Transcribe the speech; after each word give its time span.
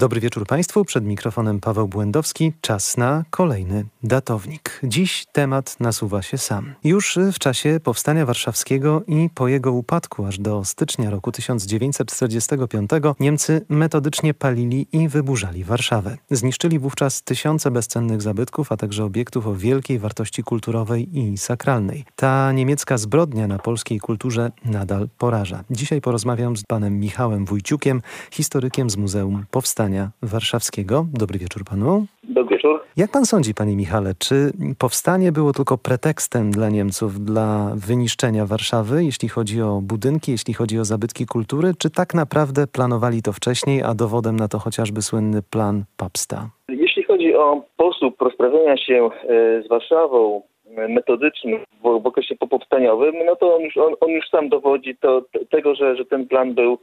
Dobry 0.00 0.20
wieczór 0.20 0.46
Państwu. 0.46 0.84
Przed 0.84 1.04
mikrofonem 1.04 1.60
Paweł 1.60 1.88
Błędowski. 1.88 2.52
Czas 2.60 2.96
na 2.96 3.24
kolejny 3.30 3.84
datownik. 4.02 4.80
Dziś 4.84 5.26
temat 5.32 5.80
nasuwa 5.80 6.22
się 6.22 6.38
sam. 6.38 6.74
Już 6.84 7.18
w 7.32 7.38
czasie 7.38 7.80
powstania 7.84 8.26
warszawskiego 8.26 9.02
i 9.06 9.30
po 9.34 9.48
jego 9.48 9.72
upadku 9.72 10.26
aż 10.26 10.38
do 10.38 10.64
stycznia 10.64 11.10
roku 11.10 11.32
1945 11.32 12.90
Niemcy 13.20 13.66
metodycznie 13.68 14.34
palili 14.34 14.86
i 14.92 15.08
wyburzali 15.08 15.64
Warszawę. 15.64 16.16
Zniszczyli 16.30 16.78
wówczas 16.78 17.22
tysiące 17.22 17.70
bezcennych 17.70 18.22
zabytków, 18.22 18.72
a 18.72 18.76
także 18.76 19.04
obiektów 19.04 19.46
o 19.46 19.54
wielkiej 19.54 19.98
wartości 19.98 20.42
kulturowej 20.42 21.18
i 21.18 21.38
sakralnej. 21.38 22.04
Ta 22.16 22.52
niemiecka 22.52 22.98
zbrodnia 22.98 23.46
na 23.46 23.58
polskiej 23.58 24.00
kulturze 24.00 24.52
nadal 24.64 25.08
poraża. 25.18 25.64
Dzisiaj 25.70 26.00
porozmawiam 26.00 26.56
z 26.56 26.62
panem 26.64 27.00
Michałem 27.00 27.44
Wójciukiem, 27.44 28.02
historykiem 28.30 28.90
z 28.90 28.96
Muzeum 28.96 29.44
Powstania 29.50 29.89
Warszawskiego. 30.22 31.06
Dobry 31.12 31.38
wieczór 31.38 31.64
panu. 31.70 32.06
Dobry 32.24 32.56
wieczór. 32.56 32.80
Jak 32.96 33.10
pan 33.10 33.24
sądzi, 33.26 33.54
panie 33.54 33.76
Michale, 33.76 34.12
czy 34.18 34.34
powstanie 34.78 35.32
było 35.32 35.52
tylko 35.52 35.78
pretekstem 35.78 36.50
dla 36.50 36.68
Niemców 36.68 37.24
dla 37.24 37.72
wyniszczenia 37.74 38.46
Warszawy, 38.46 39.04
jeśli 39.04 39.28
chodzi 39.28 39.62
o 39.62 39.80
budynki, 39.82 40.32
jeśli 40.32 40.54
chodzi 40.54 40.78
o 40.78 40.84
zabytki 40.84 41.26
kultury, 41.26 41.72
czy 41.78 41.90
tak 41.90 42.14
naprawdę 42.14 42.66
planowali 42.66 43.22
to 43.22 43.32
wcześniej, 43.32 43.82
a 43.82 43.94
dowodem 43.94 44.36
na 44.36 44.48
to 44.48 44.58
chociażby 44.58 45.02
słynny 45.02 45.42
plan 45.50 45.84
Papsta? 45.96 46.50
Jeśli 46.68 47.02
chodzi 47.02 47.34
o 47.34 47.62
sposób 47.74 48.20
rozprawienia 48.20 48.76
się 48.76 49.10
e, 49.28 49.62
z 49.62 49.68
Warszawą, 49.68 50.42
e, 50.76 50.88
metodyczny 50.88 51.60
w 51.82 52.06
okresie 52.06 52.36
popowstaniowym, 52.36 53.14
no 53.26 53.36
to 53.36 53.56
on 53.56 53.62
już, 53.62 53.76
on, 53.76 53.92
on 54.00 54.10
już 54.10 54.28
sam 54.28 54.48
dowodzi 54.48 54.96
to, 54.96 55.22
tego, 55.50 55.74
że, 55.74 55.96
że 55.96 56.04
ten 56.04 56.28
plan 56.28 56.54
był 56.54 56.78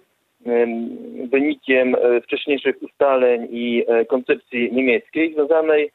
wynikiem 1.31 1.95
e, 1.95 2.21
wcześniejszych 2.21 2.75
ustaleń 2.83 3.47
i 3.51 3.83
e, 3.87 4.05
koncepcji 4.05 4.73
niemieckiej 4.73 5.33
związanej 5.33 5.91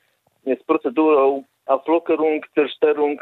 z 0.47 0.65
procedurą 0.67 1.43
Aflockerung, 1.67 2.47
Zerstörung, 2.57 3.21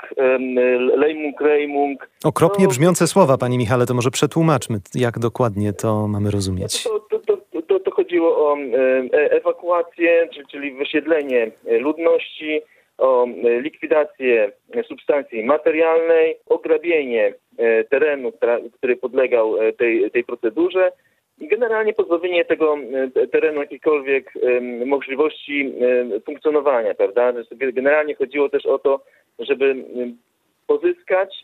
Leimung, 0.96 1.40
Reimung. 1.40 2.08
Okropnie 2.24 2.64
no, 2.64 2.70
brzmiące 2.70 3.06
słowa, 3.06 3.38
panie 3.38 3.58
Michale, 3.58 3.86
to 3.86 3.94
może 3.94 4.10
przetłumaczmy, 4.10 4.78
jak 4.94 5.18
dokładnie 5.18 5.72
to 5.72 6.08
mamy 6.08 6.30
rozumieć. 6.30 6.82
To, 6.82 7.00
to, 7.00 7.36
to, 7.62 7.80
to 7.80 7.90
chodziło 7.90 8.52
o 8.52 8.56
e, 8.56 8.66
ewakuację, 9.12 10.28
czyli 10.50 10.72
wysiedlenie 10.72 11.50
ludności, 11.64 12.60
o 13.00 13.26
likwidację 13.60 14.52
substancji 14.88 15.44
materialnej, 15.44 16.36
ograbienie 16.46 17.34
terenu, 17.90 18.32
który 18.72 18.96
podlegał 18.96 19.54
tej, 19.78 20.10
tej 20.10 20.24
procedurze 20.24 20.92
i 21.40 21.48
generalnie 21.48 21.92
pozbawienie 21.92 22.44
tego 22.44 22.76
e, 23.14 23.26
terenu 23.26 23.60
jakiejkolwiek 23.60 24.32
możliwości 24.86 25.74
funkcjonowania, 26.26 26.94
prawda? 26.94 27.32
Generalnie 27.72 28.14
chodziło 28.14 28.48
też 28.48 28.66
o 28.66 28.78
to, 28.78 29.04
żeby 29.38 29.74
pozyskać 30.66 31.34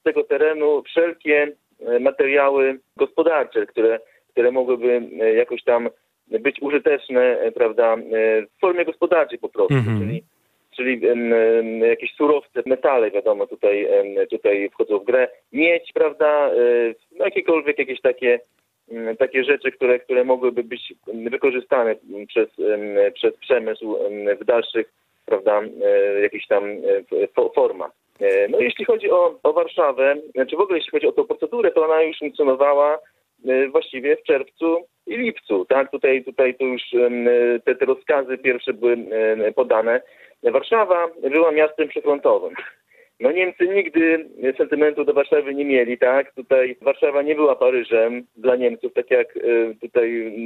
z 0.00 0.02
tego 0.02 0.24
terenu 0.24 0.82
wszelkie 0.82 1.52
e, 1.80 2.00
materiały 2.00 2.78
gospodarcze, 2.96 3.66
które, 3.66 4.00
które 4.32 4.50
mogłyby 4.50 5.02
e, 5.20 5.34
jakoś 5.34 5.62
tam 5.64 5.88
być 6.28 6.62
użyteczne, 6.62 7.38
prawda, 7.54 7.96
w 8.56 8.60
formie 8.60 8.84
gospodarczej 8.84 9.38
po 9.38 9.48
prostu, 9.48 9.74
mhm. 9.74 10.00
czyli 10.00 10.22
czyli 10.76 11.00
jakieś 11.80 12.14
surowce, 12.14 12.62
metale, 12.66 13.10
wiadomo, 13.10 13.46
tutaj, 13.46 13.88
tutaj 14.30 14.70
wchodzą 14.70 14.98
w 14.98 15.04
grę, 15.04 15.28
miedź, 15.52 15.92
prawda, 15.92 16.50
no 17.18 17.24
jakiekolwiek 17.24 17.78
jakieś 17.78 18.00
takie 18.00 18.40
takie 19.18 19.44
rzeczy, 19.44 19.72
które, 19.72 19.98
które 19.98 20.24
mogłyby 20.24 20.64
być 20.64 20.94
wykorzystane 21.30 21.94
przez, 22.28 22.48
przez 23.14 23.36
przemysł 23.36 23.96
w 24.40 24.44
dalszych, 24.44 24.92
prawda, 25.26 25.62
e, 25.84 26.20
jakichś 26.20 26.46
tam 26.46 26.64
e, 26.64 27.50
formach. 27.54 27.90
E, 28.20 28.48
no 28.48 28.60
jeśli 28.60 28.84
chodzi 28.84 29.10
o, 29.10 29.38
o 29.42 29.52
Warszawę, 29.52 30.16
czy 30.24 30.30
znaczy 30.32 30.56
w 30.56 30.60
ogóle 30.60 30.78
jeśli 30.78 30.90
chodzi 30.90 31.06
o 31.06 31.12
tę 31.12 31.24
procedurę, 31.24 31.70
to 31.70 31.84
ona 31.84 32.02
już 32.02 32.18
funkcjonowała 32.18 32.98
właściwie 33.70 34.16
w 34.16 34.22
czerwcu 34.22 34.76
i 35.06 35.16
lipcu, 35.16 35.64
tak? 35.64 35.90
Tutaj, 35.90 36.24
tutaj 36.24 36.54
to 36.54 36.64
już 36.64 36.82
te, 37.64 37.74
te 37.74 37.84
rozkazy 37.84 38.38
pierwsze 38.38 38.72
były 38.72 38.96
podane. 39.54 40.00
Warszawa 40.42 41.08
była 41.30 41.52
miastem 41.52 41.88
przyfrontowym. 41.88 42.54
No 43.20 43.32
Niemcy 43.32 43.68
nigdy 43.68 44.28
sentymentu 44.56 45.04
do 45.04 45.12
Warszawy 45.12 45.54
nie 45.54 45.64
mieli, 45.64 45.98
tak? 45.98 46.34
Tutaj 46.34 46.76
Warszawa 46.80 47.22
nie 47.22 47.34
była 47.34 47.56
Paryżem 47.56 48.26
dla 48.36 48.56
Niemców, 48.56 48.92
tak 48.92 49.10
jak 49.10 49.36
e, 49.36 49.40
tutaj 49.80 50.36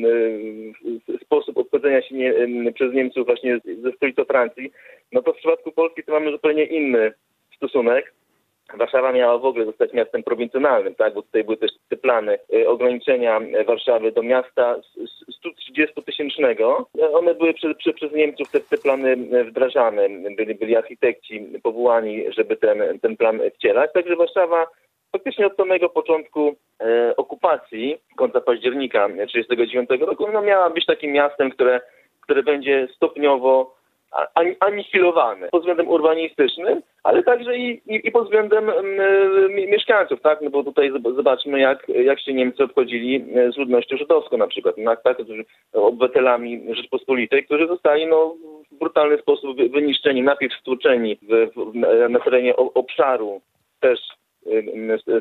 e, 1.15 1.19
sposób 1.19 1.59
obchodzenia 1.59 2.03
się 2.03 2.15
nie, 2.15 2.35
przez 2.73 2.95
Niemców 2.95 3.27
właśnie 3.27 3.61
ze 3.83 3.93
stolicą 3.93 4.25
Francji. 4.25 4.73
No 5.13 5.23
to 5.23 5.33
w 5.33 5.37
przypadku 5.37 5.73
Polski 5.73 6.03
to 6.03 6.13
mamy 6.13 6.31
zupełnie 6.31 6.65
inny 6.65 7.13
stosunek. 7.57 8.13
Warszawa 8.77 9.13
miała 9.13 9.39
w 9.39 9.45
ogóle 9.45 9.65
zostać 9.65 9.93
miastem 9.93 10.23
prowincjonalnym, 10.23 10.95
tak? 10.95 11.15
bo 11.15 11.23
tutaj 11.23 11.45
były 11.45 11.57
też 11.57 11.71
te 11.89 11.97
plany 11.97 12.39
y, 12.55 12.69
ograniczenia 12.69 13.41
Warszawy 13.67 14.13
do 14.13 14.23
miasta 14.23 14.77
130-tysięcznego. 15.45 16.85
One 17.13 17.35
były 17.35 17.55
przez, 17.55 17.77
przez 17.95 18.13
Niemców 18.13 18.51
te, 18.51 18.61
te, 18.61 18.79
plany 18.79 19.17
wdrażane. 19.45 20.09
Byli, 20.37 20.55
byli 20.55 20.77
architekci 20.77 21.41
powołani, 21.63 22.25
żeby 22.33 22.57
ten, 22.57 22.99
ten 23.03 23.17
plan 23.17 23.41
wcielać. 23.55 23.93
Także 23.93 24.17
Warszawa 24.17 24.67
faktycznie 25.13 25.47
od 25.47 25.57
samego 25.57 25.89
początku 25.89 26.57
e, 26.81 27.17
okupacji, 27.17 27.97
końca 28.17 28.41
października 28.41 29.09
1939 29.09 29.91
roku, 30.01 30.33
no 30.33 30.43
miała 30.43 30.71
być 30.71 30.87
takim 30.87 31.13
miastem, 31.13 31.51
które, 31.51 31.81
które 32.21 32.43
będzie 32.43 32.89
stopniowo 32.97 33.80
anihilowane 34.61 35.49
pod 35.49 35.61
względem 35.61 35.89
urbanistycznym, 35.89 36.83
ale 37.03 37.23
także 37.23 37.57
i, 37.57 37.83
i, 37.87 38.09
i 38.09 38.13
pod 38.13 38.25
względem 38.25 38.69
y, 38.69 39.67
mieszkańców, 39.69 40.21
tak? 40.21 40.41
No 40.43 40.51
bo 40.51 40.65
tutaj 40.65 40.93
zobaczmy, 41.17 41.61
jak, 41.61 41.89
jak 41.89 42.21
się 42.21 42.35
Niemcy 42.35 42.65
obchodzili 42.65 43.25
z 43.55 43.57
ludnością 43.57 43.97
żydowską 43.97 44.37
na 44.37 44.47
przykład, 44.47 44.75
no, 44.79 44.97
tak? 44.97 45.19
obywatelami 45.73 46.75
Rzeczpospolitej, 46.75 47.45
którzy 47.45 47.67
zostali 47.67 48.07
no, 48.07 48.35
w 48.73 48.79
brutalny 48.79 49.19
sposób 49.19 49.57
wyniszczeni, 49.57 50.23
najpierw 50.23 50.55
stłuczeni 50.55 51.17
w, 51.17 51.51
w, 51.57 51.75
na 52.09 52.21
terenie 52.21 52.57
obszaru 52.57 53.41
też 53.81 54.01
Y, 54.01 54.20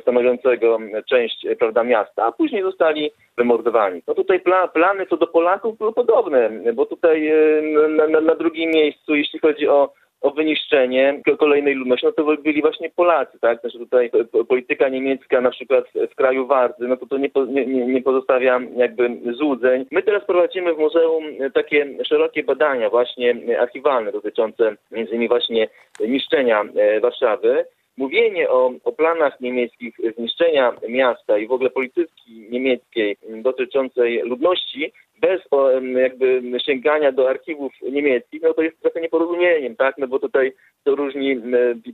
stanowiącego 0.02 0.80
część 1.09 1.47
prawda, 1.59 1.84
miasta, 1.84 2.25
a 2.25 2.31
później 2.31 2.62
zostali 2.62 3.12
wymordowani. 3.38 4.02
No 4.07 4.13
tutaj 4.13 4.40
pla, 4.40 4.68
plany 4.68 5.06
co 5.06 5.18
do 5.18 5.28
Polaków 5.28 5.78
były 5.78 5.94
podobne, 5.94 6.50
bo 6.74 6.85
tutaj 6.85 7.28
y, 7.28 7.90
na, 7.90 8.07
na, 8.07 8.22
na 8.22 8.35
drugim 8.35 8.72
miejscu, 8.72 9.16
jeśli 9.16 9.40
chodzi 9.40 9.68
o 9.68 9.94
o 10.22 10.31
wyniszczenie 10.31 11.22
kolejnej 11.40 11.75
ludności, 11.75 12.06
no 12.06 12.12
to 12.12 12.38
byli 12.38 12.62
właśnie 12.62 12.90
Polacy, 12.90 13.40
tak? 13.40 13.62
Znaczy 13.62 13.80
tutaj 13.80 14.12
polityka 14.47 14.90
niemiecka 14.90 15.41
na 15.41 15.51
przykład 15.51 15.86
w 16.12 16.16
kraju 16.16 16.47
Wardzy, 16.47 16.88
no 16.88 16.97
to 16.97 17.06
to 17.06 17.18
nie, 17.18 17.30
nie, 17.47 17.66
nie 17.66 18.01
pozostawia 18.01 18.59
jakby 18.75 19.18
złudzeń. 19.34 19.86
My 19.91 20.03
teraz 20.03 20.25
prowadzimy 20.25 20.74
w 20.74 20.78
muzeum 20.78 21.24
takie 21.53 21.88
szerokie 22.03 22.44
badania 22.44 22.90
właśnie 22.90 23.36
archiwalne 23.59 24.12
dotyczące 24.12 24.75
między 24.91 25.12
innymi 25.12 25.28
właśnie 25.28 25.68
niszczenia 26.00 26.66
e, 26.75 27.00
Warszawy 27.00 27.66
mówienie 27.99 28.49
o, 28.49 28.71
o 28.83 28.91
planach 28.91 29.39
niemieckich 29.41 29.95
zniszczenia 30.17 30.73
miasta 30.89 31.37
i 31.37 31.47
w 31.47 31.51
ogóle 31.51 31.69
polityki 31.69 32.47
niemieckiej 32.51 33.17
dotyczącej 33.29 34.21
ludności 34.21 34.91
bez 35.21 35.41
o, 35.51 35.71
jakby 35.81 36.41
sięgania 36.65 37.11
do 37.11 37.29
archiwów 37.29 37.73
niemieckich, 37.91 38.41
no 38.41 38.53
to 38.53 38.61
jest 38.61 38.81
trochę 38.81 39.01
nieporozumieniem, 39.01 39.75
tak? 39.75 39.97
No 39.97 40.07
bo 40.07 40.19
tutaj 40.19 40.53
to 40.83 40.95
różni 40.95 41.41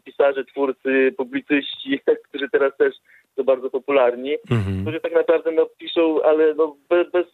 pisarze, 0.05 0.45
twórcy, 0.45 1.13
publicyści, 1.17 1.99
którzy 2.29 2.49
teraz 2.49 2.77
też 2.77 2.95
są 3.35 3.43
bardzo 3.43 3.69
popularni, 3.69 4.35
mhm. 4.51 4.81
którzy 4.81 4.99
tak 4.99 5.13
naprawdę 5.13 5.51
no, 5.51 5.65
piszą, 5.77 6.21
ale 6.23 6.53
no, 6.53 6.75
bez, 6.89 7.11
bez 7.11 7.25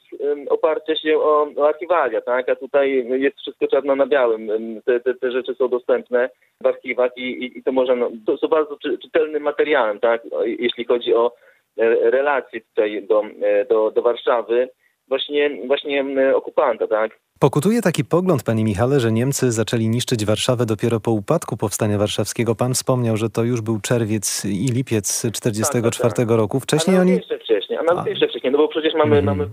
oparcia 0.50 0.96
się 0.96 1.18
o, 1.18 1.48
o 1.58 1.68
archiwalia, 1.68 2.22
tak? 2.22 2.50
A 2.50 2.56
tutaj 2.56 3.08
jest 3.10 3.38
wszystko 3.38 3.68
czarno 3.68 3.96
na 3.96 4.08
białym. 4.08 4.50
Te, 4.86 5.00
te, 5.00 5.14
te 5.14 5.32
rzeczy 5.32 5.56
są 5.56 5.68
dostępne 5.68 6.30
w 6.62 6.66
archiwach 6.66 7.12
i, 7.18 7.22
i, 7.22 7.58
i 7.58 7.64
to 7.64 7.72
może, 7.72 7.96
no, 7.96 8.12
to 8.26 8.38
są 8.38 8.48
bardzo 8.48 8.78
czy, 8.78 8.98
czytelnym 8.98 9.44
materiałem, 9.44 10.00
tak? 10.00 10.22
Jeśli 10.46 10.86
chodzi 10.86 11.14
o 11.14 11.32
e, 11.78 12.12
relacje 12.12 12.62
tutaj 12.62 13.04
do, 13.08 13.24
e, 13.42 13.66
do, 13.66 13.92
do 13.92 14.02
Warszawy, 14.02 14.70
właśnie, 15.08 15.50
właśnie 15.68 16.06
okupanta, 16.36 16.88
tak? 16.88 17.12
Pokutuje 17.48 17.82
taki 17.82 18.06
pogląd, 18.06 18.44
panie 18.44 18.64
Michale, 18.64 19.00
że 19.00 19.12
Niemcy 19.12 19.52
zaczęli 19.52 19.90
niszczyć 19.90 20.26
Warszawę 20.26 20.66
dopiero 20.66 21.00
po 21.00 21.12
upadku 21.12 21.58
Powstania 21.58 21.98
Warszawskiego. 21.98 22.56
Pan 22.56 22.74
wspomniał, 22.74 23.18
że 23.18 23.30
to 23.30 23.44
już 23.44 23.62
był 23.62 23.80
czerwiec 23.80 24.46
i 24.46 24.66
lipiec 24.78 25.08
1944 25.22 26.10
tak, 26.10 26.18
tak, 26.18 26.28
tak. 26.28 26.38
roku. 26.38 26.60
Wcześniej 26.60 27.00
oni... 27.00 27.12
jeszcze 27.12 27.40
wcześniej, 27.40 27.80
a 27.80 27.84
nawet 27.84 28.06
a. 28.06 28.10
jeszcze 28.10 28.28
wcześniej, 28.28 28.52
no 28.52 28.58
bo 28.58 28.68
przecież 28.68 28.94
mamy, 28.94 29.18
mm. 29.18 29.26
mamy 29.26 29.50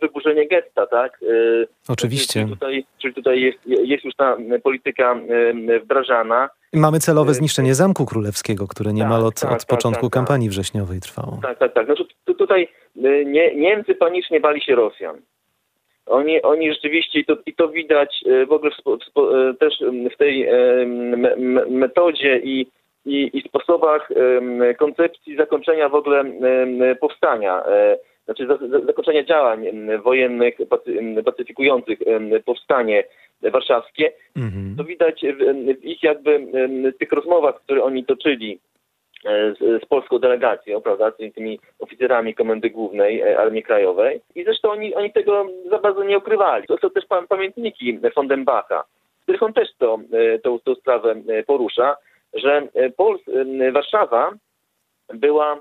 wyburzenie 0.00 0.48
getta, 0.48 0.86
tak? 0.86 1.22
Y, 1.22 1.68
Oczywiście. 1.88 2.40
Czyli 2.40 2.52
tutaj, 2.52 2.84
czyli 3.02 3.14
tutaj 3.14 3.40
jest, 3.40 3.58
jest 3.66 4.04
już 4.04 4.14
ta 4.14 4.36
polityka 4.62 5.16
y, 5.70 5.80
wdrażana. 5.80 6.48
Mamy 6.72 6.98
celowe 6.98 7.30
y, 7.30 7.34
zniszczenie 7.34 7.74
Zamku 7.74 8.06
Królewskiego, 8.06 8.66
które 8.66 8.92
niemal 8.92 9.20
tak, 9.20 9.28
od, 9.28 9.40
tak, 9.40 9.52
od 9.52 9.58
tak, 9.58 9.66
początku 9.66 10.06
tak, 10.06 10.12
kampanii 10.12 10.48
wrześniowej 10.48 11.00
trwało. 11.00 11.38
Tak, 11.42 11.58
tak, 11.58 11.74
tak. 11.74 11.86
Znaczy, 11.86 12.04
tutaj 12.38 12.68
nie, 13.26 13.54
Niemcy 13.54 13.94
panicznie 13.94 14.40
bali 14.40 14.62
się 14.62 14.74
Rosjan. 14.74 15.16
Oni, 16.10 16.42
oni 16.42 16.72
rzeczywiście, 16.72 17.20
i 17.20 17.24
to, 17.24 17.36
i 17.46 17.54
to 17.54 17.68
widać 17.68 18.24
e, 18.26 18.46
w 18.46 18.52
ogóle 18.52 18.70
w 18.70 18.74
spo, 18.74 18.96
w 18.96 19.04
spo, 19.04 19.50
e, 19.50 19.54
też 19.54 19.74
w 20.14 20.16
tej 20.16 20.46
e, 20.46 20.54
me, 20.86 21.36
me, 21.36 21.66
metodzie 21.66 22.40
i, 22.44 22.66
i, 23.06 23.30
i 23.32 23.42
sposobach 23.48 24.08
koncepcji 24.78 25.36
zakończenia 25.36 25.88
w 25.88 25.94
ogóle 25.94 26.24
powstania, 27.00 27.62
znaczy 28.24 28.46
za, 28.46 28.56
za, 28.56 28.86
zakończenia 28.86 29.24
działań 29.24 29.66
wojennych 30.04 30.54
pacyfikujących 31.24 31.98
powstanie 32.44 33.04
warszawskie, 33.42 34.12
Mhm. 34.36 34.76
to 34.76 34.84
widać 34.84 35.20
w, 35.22 35.78
w 35.80 35.84
ich 35.84 36.02
jakby 36.02 36.46
tych 37.00 37.12
rozmowach, 37.12 37.60
które 37.64 37.82
oni 37.82 38.04
toczyli 38.04 38.58
z, 39.24 39.82
z 39.82 39.86
polską 39.86 40.18
delegacją, 40.18 40.80
prawda, 40.80 41.10
tymi, 41.12 41.32
tymi 41.32 41.60
oficerami 41.78 42.34
Komendy 42.34 42.70
Głównej 42.70 43.20
e, 43.20 43.38
Armii 43.38 43.62
Krajowej. 43.62 44.20
I 44.34 44.44
zresztą 44.44 44.70
oni, 44.70 44.94
oni 44.94 45.12
tego 45.12 45.46
za 45.70 45.78
bardzo 45.78 46.04
nie 46.04 46.18
ukrywali. 46.18 46.66
To 46.66 46.76
są 46.78 46.90
też 46.90 47.06
pa, 47.06 47.22
pamiętniki 47.22 47.98
Fondenbacha, 48.14 48.84
w 49.20 49.22
których 49.22 49.42
on 49.42 49.52
też 49.52 49.68
to, 49.78 49.98
e, 50.12 50.38
tą, 50.38 50.58
tą 50.58 50.74
sprawę 50.74 51.14
e, 51.28 51.42
porusza, 51.42 51.96
że 52.34 52.68
e, 52.74 52.90
Pols, 52.90 53.20
e, 53.60 53.72
Warszawa 53.72 54.30
była 55.14 55.60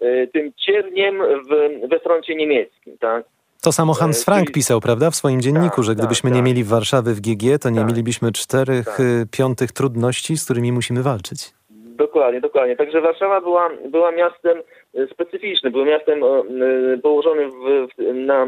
e, 0.00 0.26
tym 0.26 0.52
cierniem 0.56 1.18
w, 1.50 1.88
we 1.88 2.00
froncie 2.00 2.34
niemieckim, 2.34 2.98
tak? 2.98 3.24
To 3.62 3.72
samo 3.72 3.94
Hans 3.94 4.20
E, 4.20 4.24
Frank 4.24 4.44
czyli- 4.44 4.54
pisał, 4.54 4.80
prawda, 4.80 5.10
w 5.10 5.16
swoim 5.16 5.40
dzienniku, 5.40 5.76
Tak, 5.76 5.84
że 5.84 5.90
tak, 5.90 5.98
gdybyśmy 5.98 6.30
nie 6.30 6.36
tak. 6.36 6.44
mieli 6.46 6.64
Warszawy 6.64 7.14
w 7.14 7.20
GG, 7.20 7.58
to 7.62 7.70
nie 7.70 7.78
Tak. 7.80 7.88
mielibyśmy 7.88 8.32
czterech 8.32 8.84
Tak. 8.86 8.98
piątych 9.30 9.72
trudności, 9.72 10.36
z 10.36 10.44
którymi 10.44 10.72
musimy 10.72 11.02
walczyć. 11.02 11.57
Dokładnie, 11.98 12.40
dokładnie. 12.40 12.76
Także 12.76 13.00
Warszawa 13.00 13.40
była, 13.40 13.70
była 13.88 14.12
miastem 14.12 14.62
e, 14.94 15.06
specyficznym, 15.06 15.72
była 15.72 15.84
miastem 15.84 16.24
e, 16.24 16.98
położonym 17.02 17.50
w, 17.50 17.88
w, 17.94 18.14
na, 18.14 18.46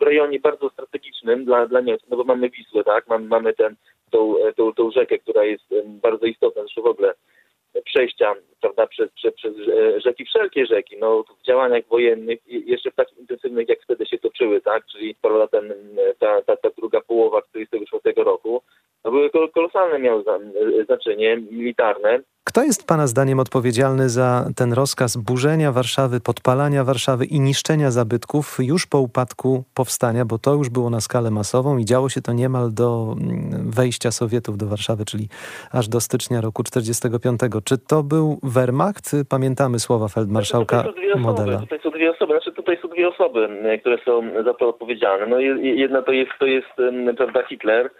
w 0.00 0.02
rejonie 0.02 0.40
bardzo 0.40 0.70
strategicznym 0.70 1.44
dla, 1.44 1.66
dla 1.66 1.80
Niemców, 1.80 2.08
no 2.10 2.16
bo 2.16 2.24
mamy 2.24 2.50
Wisłę, 2.50 2.84
tak, 2.84 3.08
mamy, 3.08 3.28
mamy 3.28 3.54
ten, 3.54 3.74
tą, 4.10 4.46
e, 4.46 4.52
tą, 4.52 4.72
tą 4.72 4.90
rzekę, 4.90 5.18
która 5.18 5.44
jest 5.44 5.64
bardzo 5.86 6.26
istotna, 6.26 6.62
zresztą 6.62 6.82
w 6.82 6.86
ogóle 6.86 7.14
przejścia, 7.84 8.34
prawda, 8.60 8.86
przez, 8.86 9.12
przez, 9.12 9.34
przez 9.34 9.54
rzeki, 9.96 10.24
wszelkie 10.24 10.66
rzeki, 10.66 10.96
no 10.98 11.24
w 11.40 11.46
działaniach 11.46 11.84
wojennych, 11.86 12.38
jeszcze 12.46 12.90
w 12.90 12.94
takich 12.94 13.18
intensywnych, 13.18 13.68
jak 13.68 13.82
wtedy 13.82 14.06
się 14.06 14.18
toczyły, 14.18 14.60
tak, 14.60 14.86
czyli 14.86 15.14
prawda, 15.22 15.46
ten, 15.46 15.74
ta, 16.18 16.42
ta, 16.42 16.56
ta 16.56 16.68
druga 16.78 17.00
połowa 17.00 17.42
1944 17.42 18.24
roku, 18.24 18.62
no 19.04 19.10
były 19.10 19.30
kol- 19.30 19.50
kolosalne 19.76 20.10
e, 20.80 20.84
znaczenie 20.84 21.36
militarne, 21.36 22.20
Kto 22.48 22.62
jest 22.62 22.86
Pana 22.86 23.06
zdaniem 23.06 23.40
odpowiedzialny 23.40 24.08
za 24.08 24.44
ten 24.56 24.72
rozkaz 24.72 25.16
burzenia 25.16 25.72
Warszawy, 25.72 26.20
podpalania 26.20 26.84
Warszawy 26.84 27.24
i 27.24 27.40
niszczenia 27.40 27.90
zabytków 27.90 28.58
już 28.60 28.86
po 28.86 28.98
upadku 28.98 29.64
powstania, 29.74 30.24
bo 30.24 30.38
to 30.38 30.54
już 30.54 30.68
było 30.68 30.90
na 30.90 31.00
skalę 31.00 31.30
masową 31.30 31.78
i 31.78 31.84
działo 31.84 32.08
się 32.08 32.20
to 32.22 32.32
niemal 32.32 32.74
do 32.74 33.14
mm, 33.20 33.70
wejścia 33.70 34.10
Sowietów 34.10 34.58
do 34.58 34.66
Warszawy, 34.66 35.04
czyli 35.04 35.28
aż 35.72 35.88
do 35.88 36.00
stycznia 36.00 36.40
roku 36.40 36.62
45. 36.62 37.40
Czy 37.64 37.78
to 37.78 38.02
był 38.02 38.38
Wehrmacht? 38.42 39.10
Pamiętamy 39.28 39.78
słowa 39.78 40.08
feldmarszałka 40.08 40.84
Modela. 41.16 41.60
Tutaj 41.60 41.80
są 41.82 41.90
dwie 41.90 42.10
osoby, 42.10 42.36
tutaj 42.66 42.82
są 42.82 42.88
dwie 42.88 43.08
osoby, 43.08 43.44
m, 43.44 43.78
które 43.80 43.98
są 44.04 44.42
za 44.44 44.54
to 44.54 44.68
odpowiedzialne. 44.68 45.26
No 45.26 45.40
je- 45.40 45.76
jedna 45.76 46.02
to 46.02 46.12
jest, 46.12 46.30
to 46.38 46.46
jest 46.46 46.68
prawda, 47.16 47.42
Hitler, 47.42 47.90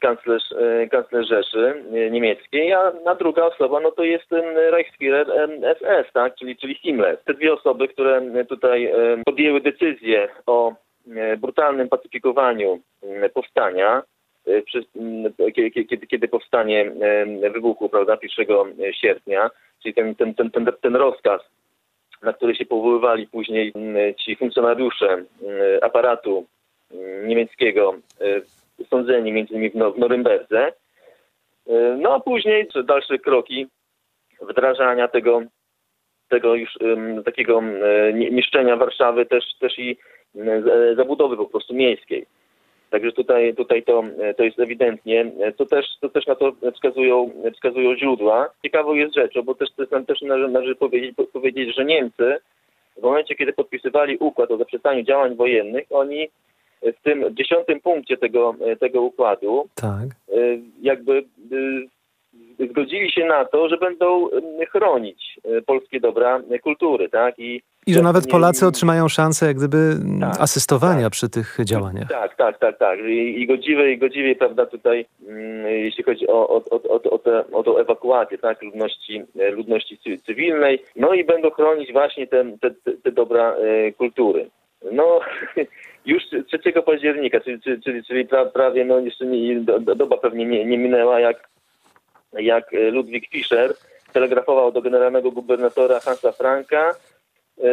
kanclerz, 0.00 0.52
e, 0.52 0.88
kanclerz 0.88 1.28
Rzeszy 1.28 1.84
e, 1.94 2.10
Niemieckiej, 2.10 2.72
a 2.72 2.92
a 3.06 3.14
druga 3.14 3.42
osoba 3.44 3.80
no 3.80 3.90
to 3.90 4.04
jest 4.04 4.24
Reichsführer 4.70 5.26
SS, 5.78 6.12
tak, 6.12 6.34
czyli, 6.34 6.56
czyli 6.56 6.74
Himmler. 6.74 7.18
Te 7.24 7.34
dwie 7.34 7.52
osoby, 7.52 7.88
które 7.88 8.22
tutaj 8.48 8.92
podjęły 9.26 9.60
decyzję 9.60 10.28
o 10.46 10.72
e, 11.16 11.36
brutalnym 11.36 11.88
pacyfikowaniu 11.88 12.80
powstania, 13.34 14.02
e, 14.46 14.62
kiedy, 16.08 16.28
powstanie 16.28 16.80
em, 16.80 17.52
wybuchło, 17.52 17.88
prawda, 17.88 18.16
1 18.38 18.92
sierpnia, 18.92 19.50
czyli 19.82 19.94
ten, 19.94 20.14
ten, 20.14 20.34
ten, 20.34 20.50
ten, 20.50 20.66
ten 20.80 20.96
rozkaz 20.96 21.40
na 22.24 22.32
który 22.32 22.54
się 22.54 22.64
powoływali 22.66 23.26
później 23.26 23.72
mm, 23.74 24.14
ci 24.14 24.36
funkcjonariusze 24.36 25.08
mm, 25.12 25.26
aparatu 25.82 26.46
mm, 26.94 27.28
niemieckiego 27.28 27.94
sądzeni 28.90 29.32
między 29.32 29.54
innymi 29.54 29.70
w 29.70 29.74
No- 29.74 29.94
Norymberdze. 29.96 30.68
Y, 31.68 31.72
No 31.98 32.14
a 32.14 32.20
później 32.20 32.68
dalsze 32.84 33.18
kroki 33.18 33.66
wdrażania 34.40 35.08
tego, 35.08 35.42
tego 36.28 36.54
już 36.54 36.78
takiego 37.24 37.62
ni- 38.14 38.32
niszczenia 38.32 38.76
Warszawy 38.76 39.26
też, 39.26 39.44
też 39.60 39.78
i 39.78 39.96
zabudowy 40.96 41.36
po 41.36 41.46
prostu 41.46 41.74
miejskiej. 41.74 42.26
Także 42.94 43.12
tutaj, 43.12 43.54
tutaj 43.54 43.82
to, 43.82 44.04
to 44.36 44.44
jest 44.44 44.60
ewidentnie, 44.60 45.32
co 45.58 45.66
też, 45.66 45.86
co 46.00 46.08
też 46.08 46.26
na 46.26 46.34
to 46.34 46.52
wskazują, 46.74 47.30
wskazują 47.54 47.96
źródła. 47.96 48.50
Ciekawą 48.62 48.94
jest 48.94 49.14
rzeczą, 49.14 49.42
bo 49.42 49.54
też, 49.54 49.68
też, 49.70 49.88
też 50.06 50.22
należy, 50.22 50.52
należy 50.52 50.74
powiedzieć, 50.74 51.16
powiedzieć, 51.32 51.74
że 51.74 51.84
Niemcy 51.84 52.36
w 52.96 53.02
momencie, 53.02 53.34
kiedy 53.34 53.52
podpisywali 53.52 54.16
układ 54.16 54.50
o 54.50 54.56
zaprzestaniu 54.56 55.02
działań 55.02 55.34
wojennych, 55.34 55.84
oni 55.90 56.28
w 56.82 57.02
tym 57.02 57.36
dziesiątym 57.36 57.80
punkcie 57.80 58.16
tego, 58.16 58.54
tego 58.80 59.02
układu 59.02 59.68
Tak. 59.74 60.08
jakby 60.82 61.24
zgodzili 62.70 63.10
się 63.12 63.24
na 63.24 63.44
to, 63.44 63.68
że 63.68 63.76
będą 63.76 64.28
y, 64.62 64.66
chronić 64.66 65.38
y, 65.58 65.62
polskie 65.62 66.00
dobra 66.00 66.40
y, 66.52 66.58
kultury, 66.58 67.08
tak? 67.08 67.38
I, 67.38 67.62
I 67.86 67.94
że 67.94 68.02
nawet 68.02 68.30
Polacy 68.30 68.66
otrzymają 68.66 69.08
szansę 69.08 69.46
jak 69.46 69.56
gdyby 69.56 69.76
mm, 69.78 70.20
Tak, 70.20 70.40
asystowania 70.40 71.02
tak. 71.02 71.12
przy 71.12 71.28
tych 71.28 71.56
działaniach. 71.64 72.08
Tak, 72.08 72.36
tak, 72.36 72.58
tak, 72.58 72.78
tak. 72.78 72.98
I, 72.98 73.42
i 73.42 73.46
godziwej, 73.46 73.94
i 73.94 73.98
godziwej, 73.98 74.36
prawda, 74.36 74.66
tutaj, 74.66 75.06
mm, 75.28 75.66
jeśli 75.66 76.04
chodzi 76.04 76.26
o, 76.28 76.48
o, 76.48 76.62
o, 76.70 76.82
o, 76.88 77.02
o, 77.10 77.18
tę, 77.18 77.44
o 77.52 77.62
tą 77.62 77.78
ewakuację, 77.78 78.38
tak, 78.38 78.62
ludności, 78.62 79.22
e, 79.38 79.50
ludności 79.50 79.98
cy- 79.98 80.18
cywilnej, 80.18 80.82
no 80.96 81.14
i 81.14 81.24
będą 81.24 81.50
chronić 81.50 81.92
właśnie 81.92 82.26
te, 82.26 82.44
te, 82.60 82.70
te, 82.70 82.92
te 83.02 83.12
dobra 83.12 83.52
e, 83.54 83.92
kultury. 83.92 84.50
No, 84.92 85.20
już 86.06 86.22
3 86.46 86.72
października, 86.86 87.40
czyli, 87.40 87.60
czyli, 87.60 87.82
czyli, 87.82 88.04
czyli 88.04 88.24
pra, 88.26 88.44
prawie, 88.46 88.84
no 88.84 88.98
jeszcze 88.98 89.26
nie, 89.26 89.60
do, 89.60 89.80
do- 89.80 89.94
doba 89.94 90.16
pewnie 90.16 90.46
nie, 90.46 90.64
nie 90.64 90.78
minęła, 90.78 91.20
jak, 91.20 91.48
jak 92.40 92.74
e, 92.74 92.90
Ludwik 92.90 93.28
Fischer 93.28 93.74
telegrafował 94.12 94.72
do 94.72 94.82
generalnego 94.82 95.30
gubernatora 95.30 96.00
Hansa 96.00 96.32
Franka, 96.32 96.94
e, 97.58 97.70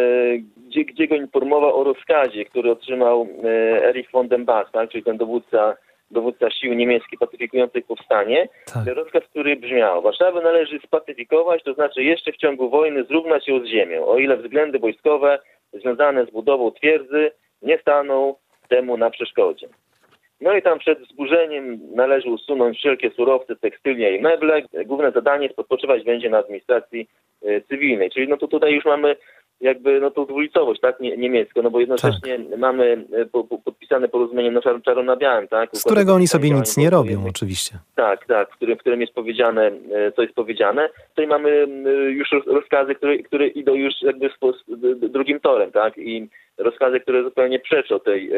gdzie, 0.68 0.86
gdzie 0.86 1.08
go 1.08 1.16
informował 1.16 1.80
o 1.80 1.84
rozkazie, 1.84 2.46
który 2.46 2.72
otrzymał 2.72 3.28
e, 3.44 3.48
Erich 3.84 4.12
von 4.12 4.28
den 4.28 4.46
Bach, 4.46 4.72
tak, 4.72 4.90
czyli 4.90 5.04
ten 5.04 5.18
dowódca, 5.18 5.78
dowódca 6.12 6.50
sił 6.50 6.74
niemieckich 6.74 7.20
pacyfikujących 7.20 7.86
powstanie. 7.86 8.50
Tak. 8.74 8.96
Rozkaz, 8.96 9.24
który 9.24 9.56
brzmiał, 9.56 10.02
Warszawę 10.02 10.42
należy 10.42 10.80
spacyfikować, 10.80 11.64
to 11.64 11.74
znaczy 11.74 12.04
jeszcze 12.04 12.32
w 12.32 12.38
ciągu 12.38 12.70
wojny 12.70 13.04
zrównać 13.04 13.48
ją 13.48 13.60
z 13.60 13.66
ziemią, 13.66 14.06
o 14.06 14.18
ile 14.18 14.38
względy 14.38 14.80
wojskowe 14.80 15.40
związane 15.74 16.26
z 16.26 16.30
budową 16.30 16.72
twierdzy 16.72 17.32
nie 17.62 17.78
staną 17.78 18.36
temu 18.70 18.98
na 18.98 19.10
przeszkodzie. 19.10 19.68
No 20.42 20.56
i 20.56 20.62
tam 20.62 20.80
przed 20.80 21.00
wzburzeniem 21.00 21.80
należy 21.96 22.30
usunąć 22.30 22.78
wszelkie 22.78 23.12
surowce, 23.12 23.56
tekstylia 23.56 24.10
i 24.10 24.22
meble. 24.22 24.62
Główne 24.86 25.12
zadanie 25.12 25.50
spoczywać 25.50 26.04
będzie 26.04 26.30
na 26.30 26.38
administracji 26.38 27.10
e, 27.44 27.62
cywilnej. 27.62 28.10
Czyli 28.10 28.28
no 28.28 28.38
to 28.38 28.48
tutaj 28.48 28.74
już 28.74 28.86
mamy 28.86 29.16
jakby 29.62 30.00
no 30.00 30.12
tą 30.12 30.26
dwulicowość, 30.26 30.82
tak, 30.82 31.00
nie, 31.00 31.18
niemiecką, 31.18 31.62
no 31.62 31.72
bo 31.72 31.80
jednocześnie 31.80 32.40
mamy 32.58 33.06
e, 33.14 33.26
po, 33.26 33.44
po, 33.44 33.58
podpisane 33.58 34.08
porozumienie 34.08 34.52
no, 34.52 34.62
czar, 34.62 34.82
czarno 34.82 35.04
na 35.04 35.16
białym, 35.16 35.48
tak. 35.48 35.70
Z 35.74 35.84
którego 35.84 36.14
oni 36.14 36.28
sobie 36.28 36.50
nic 36.50 36.78
nie 36.78 36.90
robią, 36.90 37.26
oczywiście. 37.30 37.80
Tak, 37.96 38.26
tak, 38.26 38.52
w 38.52 38.56
którym, 38.56 38.78
w 38.78 38.80
którym 38.80 39.02
jest 39.02 39.14
powiedziane, 39.14 39.72
e, 39.92 40.12
co 40.12 40.22
jest 40.22 40.34
powiedziane. 40.36 40.90
Tutaj 41.10 41.28
mamy 41.28 41.68
już 42.10 42.32
roz- 42.32 42.48
rozkazy, 42.48 42.96
które, 42.96 43.18
które 43.18 43.48
idą 43.48 43.74
już 43.74 43.94
jakby 44.02 44.30
drugim 45.10 45.40
torem, 45.40 45.72
tak? 45.72 45.98
I 45.98 46.30
rozkazy, 46.58 47.00
które 47.00 47.24
zupełnie 47.24 47.60
przeczą 47.60 48.00
tej, 48.00 48.32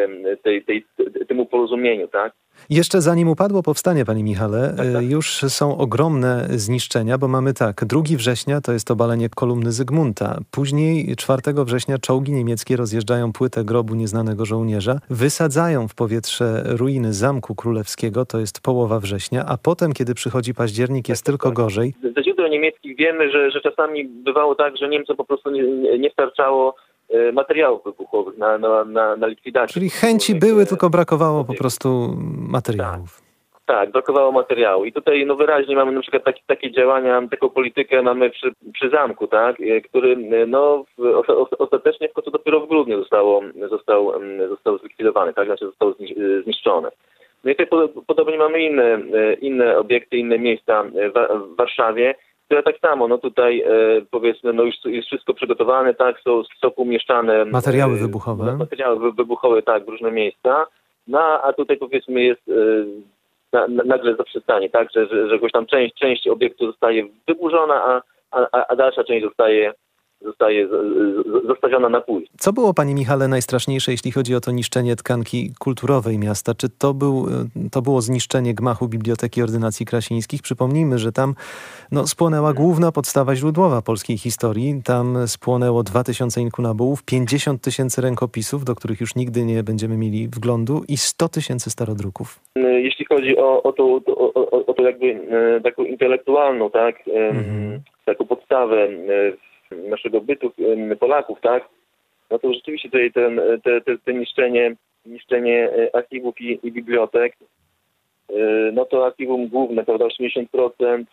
tej, 0.44 0.64
tej, 0.64 0.86
temu 1.28 1.46
porozumieniu, 1.46 2.08
tak? 2.08 2.34
Jeszcze 2.70 3.02
zanim 3.02 3.30
upadło 3.30 3.64
powstanie, 3.64 4.06
panie 4.06 4.24
Michale, 4.24 4.74
Tak, 4.78 4.88
tak. 4.94 5.04
y, 5.04 5.06
już 5.06 5.42
są 5.48 5.78
ogromne 5.78 6.48
zniszczenia, 6.50 7.18
bo 7.18 7.28
mamy 7.28 7.54
tak, 7.54 7.86
2 7.86 8.02
września 8.18 8.62
to 8.62 8.74
jest 8.74 8.92
obalenie 8.92 9.30
kolumny 9.30 9.72
Zygmunta. 9.72 10.40
Później 10.52 11.13
4 11.16 11.42
września 11.66 11.98
czołgi 11.98 12.32
niemieckie 12.32 12.76
rozjeżdżają 12.76 13.34
płytę 13.34 13.64
grobu 13.64 13.96
nieznanego 13.96 14.46
żołnierza, 14.46 15.00
wysadzają 15.10 15.88
w 15.88 15.96
powietrze 15.96 16.64
ruiny 16.66 17.14
Zamku 17.14 17.56
Królewskiego, 17.56 18.26
to 18.26 18.40
jest 18.40 18.62
połowa 18.62 19.00
września, 19.00 19.46
a 19.46 19.58
potem, 19.58 19.94
kiedy 19.94 20.14
przychodzi 20.14 20.54
październik, 20.54 21.10
jest 21.10 21.26
tylko 21.26 21.52
gorzej. 21.52 21.94
Ze 22.18 22.24
źródeł 22.24 22.48
niemieckich 22.48 22.98
wiemy, 22.98 23.32
że, 23.32 23.52
że 23.52 23.62
czasami 23.62 24.06
bywało 24.06 24.56
tak, 24.56 24.78
że 24.78 24.90
Niemcom 24.90 25.18
po 25.18 25.26
prostu 25.26 25.50
nie, 25.52 25.64
nie- 26.00 26.10
starczało 26.12 26.76
e, 27.10 27.32
materiałów 27.32 27.84
wybuchowych 27.86 28.38
na, 28.38 28.58
na, 28.58 28.86
na, 28.86 29.16
na 29.16 29.28
likwidację. 29.28 29.74
Czyli 29.74 29.90
chęci 29.90 30.36
były, 30.36 30.66
tylko 30.66 30.90
brakowało 30.90 31.44
po 31.44 31.54
prostu 31.54 32.18
materiałów. 32.38 33.23
Tak, 33.66 33.92
brakowało 33.92 34.32
materiału. 34.32 34.86
I 34.86 34.94
tutaj 34.94 35.26
no 35.26 35.36
wyraźnie 35.36 35.76
mamy 35.76 35.92
na 35.92 36.02
przykład 36.02 36.24
takie, 36.24 36.42
takie 36.48 36.72
działania, 36.72 37.22
taką 37.32 37.50
politykę 37.50 38.02
mamy 38.02 38.30
przy, 38.30 38.52
przy 38.74 38.90
zamku, 38.90 39.28
tak, 39.28 39.62
e, 39.62 39.82
który 39.82 40.12
e, 40.12 40.46
no 40.46 40.86
w, 40.98 41.26
ostatecznie 41.60 42.10
w 42.10 42.14
końcu 42.14 42.32
dopiero 42.32 42.60
w 42.60 42.68
grudniu 42.68 43.00
zostało, 43.00 43.42
został, 43.70 44.12
został 44.50 44.78
zlikwidowany, 44.78 45.34
tak, 45.34 45.46
znaczy 45.46 45.66
został 45.66 45.90
e, 45.90 46.42
zniszczony. 46.44 46.90
No 47.44 47.52
i 47.52 47.56
tutaj 47.56 47.88
podobnie 48.08 48.38
mamy 48.38 48.64
inne, 48.64 49.00
inne 49.42 49.78
obiekty, 49.78 50.18
inne 50.18 50.40
miejsca 50.40 50.84
w, 50.84 51.56
Warszawie, 51.56 52.16
które 52.46 52.64
tak 52.64 52.80
samo, 52.80 53.08
no 53.08 53.18
tutaj 53.18 53.64
powiedzmy, 54.12 54.54
no 54.54 54.64
już 54.64 54.76
jest 54.86 55.08
wszystko 55.08 55.34
przygotowane, 55.34 55.94
tak, 55.94 56.20
są, 56.20 56.44
są 56.62 56.70
umieszczane 56.70 57.46
materiały 57.46 57.98
wybuchowe. 57.98 58.58
Materiały 58.58 59.12
wybuchowe, 59.12 59.62
tak, 59.62 59.86
w 59.86 59.90
różne 59.90 60.12
miejsca. 60.12 60.66
No 61.08 61.20
a 61.20 61.54
tutaj 61.54 61.78
powiedzmy 61.78 62.24
jest 62.24 62.42
na, 63.54 63.68
na, 63.68 63.84
nagle 63.84 64.16
zaprzestanie, 64.16 64.70
tak, 64.70 64.88
że, 64.96 65.08
że, 65.08 65.30
że 65.30 65.40
tam 65.54 65.66
część, 65.66 65.96
część 65.96 66.28
obiektu 66.28 66.66
zostaje 66.66 67.08
wyburzona, 67.28 67.84
a, 67.84 68.02
a, 68.32 68.68
a 68.68 68.76
dalsza 68.76 69.04
część 69.04 69.26
zostaje 69.26 69.74
zostaje 70.24 70.68
zostawiona 71.48 71.90
na 71.90 72.02
później. 72.02 72.30
Co 72.38 72.54
było, 72.54 72.74
Panie 72.74 72.96
Michale, 72.96 73.28
najstraszniejsze, 73.28 73.92
jeśli 73.92 74.12
chodzi 74.12 74.36
o 74.36 74.40
to 74.40 74.52
niszczenie 74.52 74.96
tkanki 74.96 75.54
kulturowej 75.60 76.20
miasta? 76.20 76.54
Czy 76.56 76.70
to, 76.70 76.94
był, 76.94 77.26
to 77.72 77.82
było 77.82 78.02
zniszczenie 78.02 78.54
gmachu 78.54 78.88
Biblioteki 78.88 79.42
Ordynacji 79.42 79.86
Krasińskich? 79.86 80.42
Przypomnijmy, 80.42 80.98
że 80.98 81.12
tam 81.12 81.34
no, 81.92 82.08
spłonęła 82.08 82.54
główna 82.54 82.92
podstawa 82.92 83.36
źródłowa 83.36 83.82
polskiej 83.82 84.18
historii. 84.18 84.82
Tam 84.86 85.28
spłonęło 85.28 85.84
2000 85.84 86.42
inkunabułów, 86.42 87.04
50 87.04 87.62
tysięcy 87.62 88.02
rękopisów, 88.02 88.66
do 88.66 88.76
których 88.76 89.02
już 89.02 89.16
nigdy 89.16 89.46
nie 89.46 89.64
będziemy 89.64 89.98
mieli 89.98 90.28
wglądu 90.28 90.82
i 90.88 90.98
100 90.98 91.30
tysięcy 91.30 91.70
starodruków. 91.70 92.40
Jeśli 92.56 93.06
chodzi 93.06 93.38
o, 93.38 93.64
o, 93.64 93.74
to, 93.74 93.84
o, 94.08 94.34
o, 94.34 94.66
o 94.66 94.74
to 94.74 94.84
jakby 94.84 95.06
e, 95.08 95.62
taką 95.62 95.84
intelektualną, 95.84 96.70
tak, 96.70 96.96
mhm. 97.08 97.80
taką 98.06 98.26
podstawę 98.26 98.88
naszego 99.90 100.22
bytu 100.22 100.52
Polaków, 101.00 101.42
tak, 101.42 101.70
no 102.34 102.40
to 102.40 102.54
rzeczywiście 102.54 102.90
tutaj 102.90 103.12
ten, 103.12 103.42
te, 103.64 103.82
te, 103.82 103.98
te 103.98 104.14
niszczenie, 104.14 104.76
niszczenie 105.06 105.70
e, 105.70 105.96
archiwów 105.96 106.42
i, 106.42 106.60
i 106.64 106.72
bibliotek, 106.72 107.36
e, 108.30 108.34
no 108.74 108.86
to 108.86 109.06
archiwum 109.06 109.48
główne, 109.48 109.86
prawda, 109.86 110.06
80% 110.06 111.04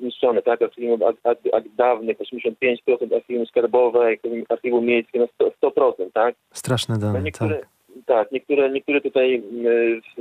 zniszczone, 0.00 0.42
tak, 0.42 0.62
archiwum 0.62 1.02
akt, 1.02 1.46
akt 1.52 1.68
dawnych, 1.76 2.18
85% 2.18 3.14
archiwum 3.14 3.46
skarbowe, 3.46 4.16
archiwum 4.48 4.84
miejskie, 4.84 5.18
no 5.18 5.48
100%, 5.48 5.50
100% 5.62 6.12
tak. 6.14 6.34
Straszne 6.52 6.98
dane, 6.98 7.18
no 7.18 7.24
niektóre, 7.24 7.58
tak. 7.58 7.68
Tak, 8.06 8.32
niektóre, 8.32 8.70
niektóre 8.70 9.00
tutaj 9.00 9.42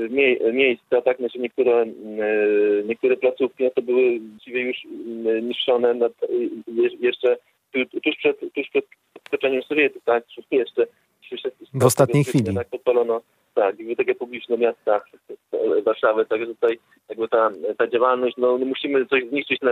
mie 0.10 0.52
miejsca, 0.54 1.02
tak, 1.02 1.18
znaczy 1.18 1.40
niektóre, 1.40 1.86
niektóre 2.86 3.18
placówki 3.18 3.64
no 3.64 3.70
to 3.70 3.82
były 3.82 4.20
właściwie 4.20 4.62
już 4.62 4.78
niszczone 5.42 5.96
jeszcze 7.00 7.38
tuż 8.04 8.16
przed, 8.18 8.40
tuż 8.40 8.70
przed 8.70 8.86
odskoczeniem 9.16 9.64
Sowietów, 9.64 10.04
tak? 10.04 10.24
Jeszcze, 10.52 10.88
jeszcze 11.32 11.52
w 11.74 11.86
ostatniej 11.86 12.24
chwili. 12.24 12.56
Tak, 12.56 12.70
podpalono 12.70 13.22
tak, 13.54 13.76
bibliotekę 13.76 14.16
publiczną 14.16 14.58
miasta 14.58 15.02
Warszawy, 15.86 16.26
także 16.26 16.48
tutaj 16.48 16.80
jakby 17.12 17.28
ta, 17.28 17.50
ta 17.78 17.88
działalność, 17.88 18.38
no 18.38 18.58
musimy 18.58 19.06
coś 19.06 19.24
zniszczyć 19.30 19.62
na, 19.62 19.72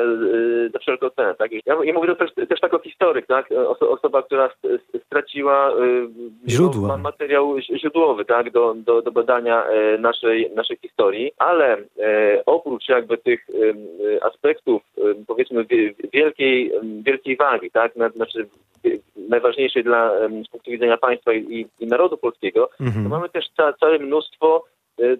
za 0.74 0.79
wszelką 0.79 1.10
cenę, 1.10 1.36
tak. 1.36 1.51
Ja, 1.51 1.77
ja 1.84 1.93
mówię 1.93 2.08
to 2.08 2.15
też, 2.15 2.31
też 2.50 2.60
tak 2.60 2.74
o 2.74 2.79
historyk, 2.79 3.27
tak, 3.27 3.51
Oso, 3.51 3.91
osoba, 3.91 4.24
która 4.24 4.50
straciła 5.05 5.72
y, 5.72 6.50
Źródła. 6.50 6.88
No, 6.88 6.98
materiał 6.98 7.55
źródłowy, 7.60 8.25
tak, 8.25 8.51
do, 8.51 8.74
do, 8.74 9.01
do 9.01 9.12
badania 9.12 9.63
e, 9.63 9.98
naszej, 9.98 10.51
naszej 10.55 10.77
historii, 10.77 11.31
ale 11.38 11.77
e, 11.77 12.43
oprócz 12.46 12.89
jakby 12.89 13.17
tych 13.17 13.48
aspektów, 14.22 14.81
powiedzmy 15.27 15.65
wielkiej, 16.13 16.72
wielkiej 17.05 17.38
wagi, 17.38 17.72
tak, 17.72 17.93
znaczy 18.15 18.48
najważniejszej 19.29 19.84
dla, 19.84 20.12
z 20.48 20.48
punktu 20.51 20.72
widzenia 20.72 20.98
państwa 20.98 21.34
i, 21.34 21.67
i 21.79 21.88
narodu 21.88 22.17
polskiego, 22.17 22.69
mhm. 22.81 23.03
to 23.03 23.10
mamy 23.10 23.29
też 23.29 23.46
ca, 23.58 23.74
całe 23.74 24.00
mnóstwo 24.00 24.63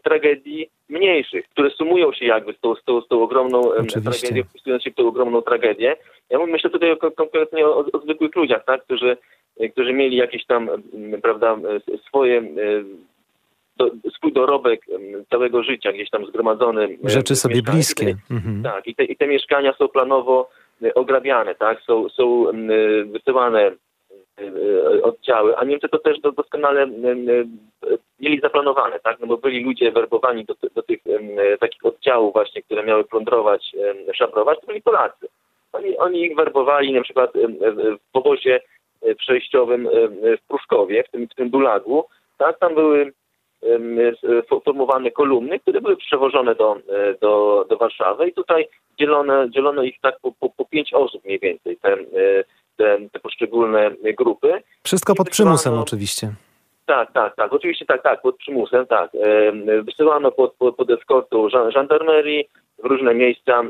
tragedii 0.04 0.70
mniejszych, 0.90 1.50
które 1.50 1.70
sumują 1.70 2.14
się 2.14 2.26
jakby 2.26 2.54
z 2.54 2.60
tą, 2.60 2.76
z 2.76 2.84
tą, 2.84 3.02
z 3.02 3.08
tą 3.08 3.24
ogromną 3.24 3.62
tragedią, 4.04 4.44
wpisując 4.44 4.84
się 4.84 4.92
w 4.92 4.96
tą 4.96 5.08
ogromną 5.08 5.42
tragedię. 5.42 5.96
Ja 6.30 6.46
myślę 6.46 6.70
tutaj 6.70 6.98
konkretnie 7.16 7.66
o, 7.66 7.86
o, 7.94 8.00
zwykłych 8.00 8.36
ludziach, 8.36 8.66
tak, 8.66 8.84
którzy, 8.84 9.18
e, 9.60 9.70
którzy 9.70 9.94
mieli 9.94 10.18
jakieś 10.18 10.46
tam, 10.46 10.70
prawda, 11.22 11.58
swoje 12.08 12.44
do, 13.78 13.92
swój 14.16 14.34
dorobek 14.34 14.82
całego 15.30 15.64
życia 15.64 15.92
gdzieś 15.92 16.10
tam 16.10 16.26
zgromadzony. 16.26 16.98
Rzeczy 17.04 17.36
sobie 17.36 17.62
bliskie. 17.62 18.16
Mhm. 18.32 18.64
Tak, 18.64 18.88
i 18.88 18.96
te, 18.96 19.04
i 19.04 19.16
te 19.16 19.28
mieszkania 19.28 19.74
są 19.74 19.88
planowo 19.88 20.50
ograbiane, 20.96 21.56
tak, 21.56 21.82
są, 21.82 22.10
są 22.10 22.46
wysyłane 23.06 23.72
E, 23.72 23.89
oddziały, 25.04 25.58
a 25.58 25.64
Niemcy 25.64 25.90
to 25.90 26.00
też 26.00 26.20
doskonale 26.20 26.88
mieli 28.20 28.40
zaplanowane, 28.42 29.00
tak? 29.00 29.20
No 29.20 29.28
bo 29.28 29.38
byli 29.38 29.64
ludzie 29.64 29.92
werbowani 29.92 30.46
do, 30.46 30.56
do 30.76 30.84
tych 30.84 31.00
takich 31.60 31.86
oddziałów 31.86 32.34
właśnie, 32.34 32.62
które 32.62 32.84
miały 32.84 33.04
plądrować, 33.04 33.76
szabrować, 34.14 34.60
to 34.60 34.68
byli 34.68 34.82
Polacy. 34.82 35.28
Oni, 35.74 35.98
oni 35.98 36.22
ich 36.22 36.36
werbowali 36.36 36.94
na 36.94 37.02
przykład 37.02 37.32
w 38.00 38.12
powozie 38.12 38.62
e, 39.02 39.16
przejściowym 39.16 39.90
w 40.22 40.48
Pruszkowie, 40.48 41.04
w 41.04 41.12
tym, 41.12 41.28
w 41.28 41.36
tym 41.36 41.50
Dulagu, 41.50 42.06
tak? 42.38 42.60
Tam 42.60 42.76
były 42.76 43.14
formowane 44.66 45.12
kolumny, 45.12 45.60
które 45.60 45.82
były 45.82 45.98
przewożone 45.98 46.56
do, 46.56 46.78
e, 46.90 47.14
do, 47.22 47.66
do 47.70 47.78
Warszawy 47.78 48.28
i 48.28 48.34
tutaj 48.34 48.68
dzielono, 49.00 49.48
dzielono 49.48 49.84
ich 49.84 50.00
tak 50.02 50.20
po, 50.22 50.32
po, 50.32 50.50
po 50.50 50.66
pięć 50.66 50.94
osób 50.94 51.26
mniej 51.26 51.40
więcej, 51.40 51.78
te, 51.78 51.98
te, 52.80 52.98
te 53.12 53.20
poszczególne 53.20 53.92
grupy. 54.18 54.62
Wszystko 54.84 55.16
pod 55.16 55.30
przymusem 55.30 55.74
oczywiście. 55.74 56.32
Tak, 56.86 57.12
tak, 57.14 57.36
tak. 57.36 57.54
Oczywiście 57.54 57.86
tak, 57.86 58.04
tak, 58.04 58.22
pod 58.22 58.38
przymusem, 58.38 58.86
tak. 58.86 59.12
Wysyłano 59.84 60.32
pod, 60.32 60.54
pod, 60.54 60.76
pod 60.76 60.92
eskortą 60.92 61.50
żandarmerii 61.50 62.46
w 62.84 62.86
różne 62.86 63.14
miejsca 63.14 63.64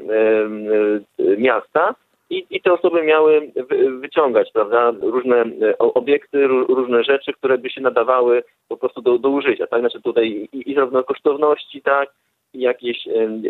miasta 1.38 1.96
i, 2.30 2.46
i 2.50 2.62
te 2.62 2.74
osoby 2.74 3.04
miały 3.04 3.51
wyciągać, 4.00 4.51
prawda, 4.54 4.94
różne 5.01 5.42
e, 5.42 5.78
obiekty, 5.78 6.48
różne 6.48 7.04
rzeczy, 7.04 7.34
które 7.34 7.58
by 7.58 7.70
się 7.70 7.82
nadawały 7.82 8.44
po 8.68 8.78
prostu 8.78 9.01
do, 9.01 9.18
do 9.18 9.30
użycia, 9.30 9.68
tak, 9.68 9.80
znaczy 9.80 10.01
tutaj 10.01 10.48
i, 10.54 10.72
i 10.72 10.75
zarówno 10.75 11.04
kosztowności, 11.04 11.82
tak, 11.82 12.10
i 12.54 12.60
jakieś 12.60 12.98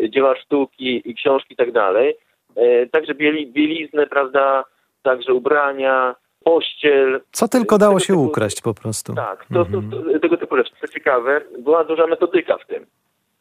dzieła 0.09 0.35
sztuki 0.35 1.01
i 1.09 1.15
książki 1.15 1.53
i 1.53 1.57
tak 1.57 1.71
dalej. 1.71 2.15
E, 2.55 2.87
także 2.87 3.15
bieli, 3.15 3.47
bieliznę, 3.47 4.07
prawda, 4.07 4.63
także 5.01 5.33
ubrania, 5.33 6.15
pościel. 6.43 7.21
Co 7.31 7.47
tylko 7.47 7.77
dało 7.77 7.99
się 7.99 8.07
typu, 8.07 8.23
ukraść 8.23 8.61
po 8.61 8.73
prostu. 8.73 9.13
Tak, 9.13 9.45
to, 9.53 9.65
to, 9.65 9.81
to, 9.91 10.19
tego 10.19 10.37
typu 10.37 10.57
rzeczy. 10.57 10.71
Co 10.81 10.87
ciekawe, 10.87 11.41
była 11.59 11.83
duża 11.83 12.07
metodyka 12.07 12.57
w 12.57 12.65
tym. 12.67 12.85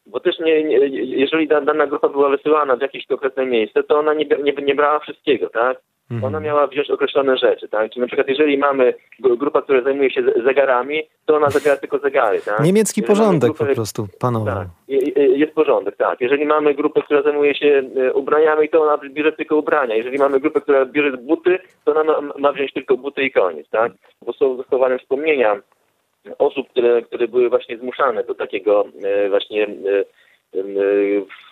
Bo 0.09 0.19
też 0.19 0.39
nie, 0.39 0.63
nie, 0.63 0.77
jeżeli 1.03 1.47
dana 1.47 1.87
grupa 1.87 2.09
była 2.09 2.29
wysyłana 2.29 2.75
w 2.75 2.81
jakieś 2.81 3.05
konkretne 3.05 3.45
miejsce, 3.45 3.83
to 3.83 3.99
ona 3.99 4.13
nie, 4.13 4.25
nie, 4.43 4.53
nie 4.53 4.75
brała 4.75 4.99
wszystkiego, 4.99 5.49
tak? 5.49 5.77
Mhm. 6.11 6.23
Ona 6.23 6.39
miała 6.39 6.67
wziąć 6.67 6.89
określone 6.89 7.37
rzeczy, 7.37 7.69
tak? 7.69 7.91
Czyli 7.91 8.01
na 8.01 8.07
przykład 8.07 8.27
jeżeli 8.27 8.57
mamy 8.57 8.93
grupę, 9.19 9.61
która 9.61 9.81
zajmuje 9.81 10.11
się 10.11 10.23
zegarami, 10.45 11.03
to 11.25 11.35
ona 11.35 11.49
zabiera 11.49 11.77
tylko 11.77 11.99
zegary, 11.99 12.41
tak? 12.41 12.59
Niemiecki 12.59 13.01
jeżeli 13.01 13.17
porządek 13.17 13.51
grupę, 13.51 13.65
po 13.65 13.75
prostu 13.75 14.07
panował. 14.19 14.55
Tak, 14.55 14.67
jest 15.15 15.53
porządek, 15.53 15.95
tak. 15.97 16.21
Jeżeli 16.21 16.45
mamy 16.45 16.73
grupę, 16.73 17.01
która 17.01 17.21
zajmuje 17.21 17.55
się 17.55 17.83
e, 17.95 18.13
ubraniami, 18.13 18.69
to 18.69 18.81
ona 18.81 18.97
bierze 19.09 19.31
tylko 19.31 19.55
ubrania. 19.55 19.95
Jeżeli 19.95 20.17
mamy 20.17 20.39
grupę, 20.39 20.61
która 20.61 20.85
bierze 20.85 21.17
buty, 21.17 21.59
to 21.85 21.91
ona 21.95 22.03
ma, 22.03 22.33
ma 22.37 22.51
wziąć 22.51 22.73
tylko 22.73 22.97
buty 22.97 23.23
i 23.23 23.31
koniec, 23.31 23.69
tak? 23.69 23.91
Bo 24.25 24.33
są 24.33 24.57
zachowane 24.57 24.99
wspomnienia 24.99 25.61
osób, 26.37 26.69
które, 26.69 27.01
które 27.01 27.27
były 27.27 27.49
właśnie 27.49 27.77
zmuszane 27.77 28.23
do 28.23 28.35
takiego 28.35 28.85
e, 29.03 29.29
właśnie 29.29 29.63
e, 29.63 30.59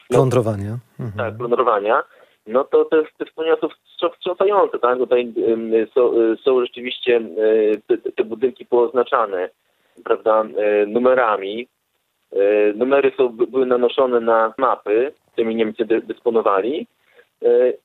plądrowania. 0.10 0.78
Mhm. 1.00 1.18
Tak, 1.18 1.38
plądrowania 1.38 2.04
no 2.48 2.64
to 2.64 2.86
te, 2.86 3.04
te 3.18 3.26
wspomnienia 3.26 3.58
są 3.62 3.68
wstrząsające, 4.14 4.80
tak? 4.80 4.98
Tutaj 4.98 5.34
są, 5.96 6.12
są 6.44 6.62
rzeczywiście 6.62 7.22
te, 7.88 7.98
te 7.98 8.24
budynki 8.24 8.66
pooznaczane, 8.66 9.50
prawda, 10.04 10.44
numerami. 10.88 11.68
Numery 12.76 13.12
są, 13.18 13.30
były 13.30 13.66
nanoszone 13.66 14.20
na 14.20 14.54
mapy, 14.58 15.14
którymi 15.32 15.56
Niemcy 15.56 15.86
dysponowali 15.86 16.88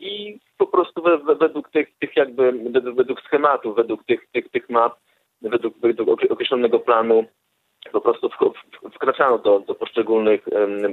i 0.01 0.39
po 0.59 0.67
prostu 0.67 1.03
według 1.41 1.71
tych, 1.71 1.89
tych 1.99 2.17
jakby, 2.17 2.53
według 2.95 3.21
schematów, 3.21 3.77
według 3.77 4.05
tych, 4.05 4.27
tych, 4.33 4.51
tych 4.51 4.71
map, 4.71 4.93
według, 5.43 5.75
według 5.79 6.23
określonego 6.31 6.79
planu 6.79 7.25
po 7.93 8.01
prostu 8.01 8.31
wkraczano 8.95 9.39
do, 9.39 9.61
do 9.61 9.75
poszczególnych, 9.75 10.45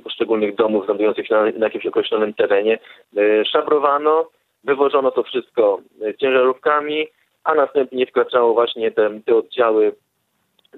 poszczególnych 0.03 0.55
domów 0.55 0.85
znajdujących 0.85 1.27
się 1.27 1.33
na, 1.33 1.43
na 1.43 1.65
jakimś 1.65 1.85
określonym 1.85 2.33
terenie, 2.33 2.79
e, 3.17 3.45
szabrowano, 3.45 4.29
wywożono 4.63 5.11
to 5.11 5.23
wszystko 5.23 5.79
e, 6.01 6.13
ciężarówkami, 6.13 7.07
a 7.43 7.55
następnie 7.55 8.05
wkraczało 8.05 8.53
właśnie 8.53 8.91
te, 8.91 9.19
te 9.25 9.35
oddziały 9.35 9.95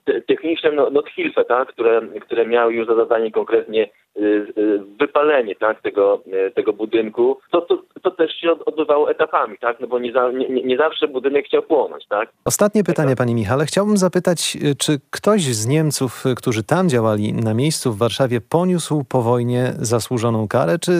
te- 0.03 0.21
techniczne 0.21 0.71
no, 0.71 0.89
Nothilfe, 0.89 1.45
tak, 1.45 1.67
które, 1.67 2.01
które 2.21 2.45
miały 2.45 2.74
już 2.74 2.88
za 2.88 2.95
zadanie 2.95 3.31
konkretnie 3.31 3.89
y, 4.17 4.21
y, 4.57 4.79
wypalenie 5.00 5.55
tak, 5.55 5.81
tego, 5.81 6.21
y, 6.48 6.51
tego 6.51 6.74
budynku, 6.74 7.38
to, 7.51 7.62
to, 7.62 7.77
to 8.01 8.12
też 8.12 8.31
się 8.36 8.51
od- 8.51 8.62
odbywało 8.67 9.12
etapami, 9.12 9.57
tak, 9.57 9.79
no 9.79 9.88
bo 9.88 10.00
nie, 10.00 10.12
za, 10.12 10.31
nie, 10.31 10.48
nie 10.50 10.77
zawsze 10.77 11.07
budynek 11.07 11.45
chciał 11.45 11.63
płonąć, 11.63 12.07
tak. 12.07 12.29
Ostatnie 12.45 12.83
pytanie, 12.83 13.15
panie 13.15 13.36
Michale. 13.36 13.65
Chciałbym 13.65 13.98
zapytać, 13.98 14.57
czy 14.79 14.91
ktoś 15.12 15.41
z 15.41 15.67
Niemców, 15.67 16.24
którzy 16.38 16.63
tam 16.63 16.89
działali 16.89 17.33
na 17.33 17.53
miejscu 17.53 17.91
w 17.91 17.98
Warszawie, 17.98 18.41
poniósł 18.50 19.03
po 19.10 19.21
wojnie 19.21 19.63
zasłużoną 19.79 20.48
karę, 20.48 20.79
czy 20.79 20.91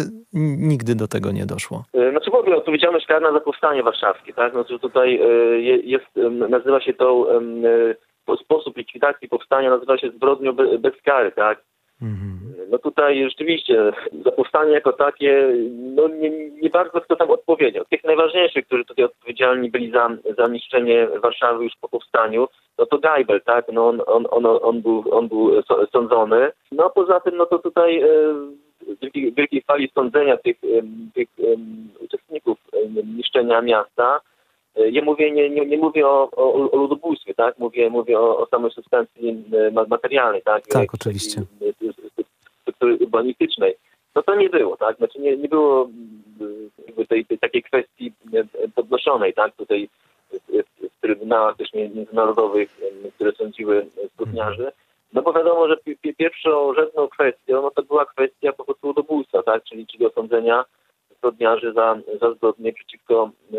nigdy 0.57 0.95
do 0.95 1.07
tego 1.07 1.31
nie 1.31 1.45
doszło? 1.45 1.83
Znaczy 2.12 2.31
w 2.31 2.36
ogóle 2.36 2.55
odpowiedzialność 2.55 3.05
karna 3.05 3.31
za 3.31 3.39
powstanie 3.39 3.83
warszawskie, 3.83 4.33
tak? 4.33 4.51
Znaczy 4.53 4.79
tutaj 4.79 5.19
je- 5.63 5.77
jest, 5.77 6.05
nazywa 6.50 6.81
się 6.81 6.93
to 6.93 7.27
sposób 8.43 8.77
likwidacji 8.77 9.29
powstania 9.29 9.69
nazywa 9.69 9.97
się 9.97 10.09
zbrodnią 10.09 10.53
be- 10.53 10.77
bez 10.77 11.01
kary, 11.01 11.31
tak? 11.31 11.61
Mhm. 12.01 12.41
No 12.69 12.77
tutaj 12.77 13.23
rzeczywiście 13.23 13.91
za 14.25 14.31
powstanie 14.31 14.71
jako 14.71 14.93
takie, 14.93 15.47
no 15.71 16.07
nie, 16.07 16.29
nie 16.49 16.69
bardzo 16.69 17.01
kto 17.01 17.15
tam 17.15 17.31
odpowiedział. 17.31 17.85
Tych 17.85 18.03
najważniejszych, 18.03 18.65
którzy 18.65 18.85
tutaj 18.85 19.05
odpowiedzialni 19.05 19.71
byli 19.71 19.91
za, 19.91 20.09
za 20.37 20.47
niszczenie 20.47 21.07
Warszawy 21.23 21.63
już 21.63 21.73
po 21.81 21.89
powstaniu, 21.89 22.47
no 22.77 22.85
to 22.85 22.97
Geibel, 22.97 23.41
tak? 23.41 23.65
No 23.73 23.87
on, 23.87 24.01
on, 24.05 24.25
on, 24.29 24.45
on, 24.61 24.81
był, 24.81 25.03
on 25.11 25.27
był 25.27 25.63
sądzony. 25.91 26.51
No 26.71 26.85
a 26.85 26.89
poza 26.89 27.19
tym, 27.19 27.37
no 27.37 27.45
to 27.45 27.59
tutaj 27.59 28.01
e, 28.01 28.07
w 28.87 28.99
wielkiej, 29.01 29.33
wielkiej 29.33 29.61
fali 29.61 29.91
sądzenia 29.95 30.37
tych, 30.37 30.57
em, 30.63 31.11
tych 31.13 31.27
em, 31.53 31.89
uczestników 31.99 32.57
niszczenia 33.17 33.61
miasta, 33.61 34.19
e, 34.75 34.89
ja 34.89 35.01
mówię, 35.01 35.31
nie, 35.31 35.49
nie, 35.49 35.65
nie 35.65 35.77
mówię 35.77 36.07
o, 36.07 36.29
o, 36.35 36.71
o 36.71 36.77
ludobójstwie, 36.77 37.33
tak? 37.33 37.59
Mówię, 37.59 37.89
mówię 37.89 38.19
o, 38.19 38.37
o 38.37 38.45
samej 38.45 38.71
substancji 38.71 39.43
e, 39.53 39.71
ma- 39.71 39.85
materialnej, 39.89 40.41
tak? 40.41 40.63
Tak, 40.67 40.75
Jakiejś 40.75 40.89
oczywiście. 41.01 41.41
e, 41.41 41.93
struktury 42.61 42.97
urbanistycznej. 42.97 43.75
No 44.15 44.23
to 44.23 44.35
nie 44.35 44.49
było, 44.49 44.77
tak? 44.77 44.97
Znaczy 44.97 45.19
nie, 45.19 45.37
nie 45.37 45.47
było 45.49 45.89
tej, 47.09 47.25
tej 47.25 47.39
takiej 47.39 47.63
kwestii 47.63 48.13
podnoszonej, 48.75 49.33
tak? 49.33 49.55
Tutaj 49.55 49.89
w, 50.31 51.01
trybunałach 51.01 51.57
też 51.57 51.73
międzynarodowych, 51.73 52.77
które 53.15 53.31
sądziły 53.31 53.85
zbrodniarzy. 54.13 54.71
No 55.13 55.21
bo 55.21 55.33
wiadomo, 55.33 55.67
że 55.67 55.77
pi- 55.77 55.97
pi- 55.97 56.15
pierwszorzędną 56.15 57.07
kwestią, 57.07 57.61
no 57.61 57.71
to 57.71 57.83
była 57.83 58.05
kwestia 58.05 58.53
po 58.53 58.63
prostu 58.65 58.87
ludobójstwa, 58.87 59.43
tak? 59.43 59.63
Czyli, 59.63 59.87
czyli 59.87 60.05
osądzenia 60.05 60.65
zbrodniarzy 61.25 61.73
za, 61.73 61.97
za 62.21 62.33
zbrodnie 62.33 62.73
przeciwko 62.73 63.31
e, 63.53 63.57